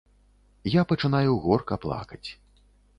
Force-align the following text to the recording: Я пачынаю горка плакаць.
Я 0.79 0.85
пачынаю 0.93 1.37
горка 1.47 1.81
плакаць. 1.87 2.25